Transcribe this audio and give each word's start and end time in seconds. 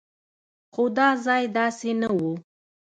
خو 0.73 0.83
دا 0.97 1.09
ځای 1.25 1.43
داسې 1.57 1.89
نه 2.01 2.09
و. 2.17 2.19